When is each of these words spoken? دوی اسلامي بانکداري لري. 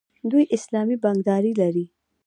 دوی 0.29 0.43
اسلامي 0.57 0.97
بانکداري 1.03 1.51
لري. 1.61 1.85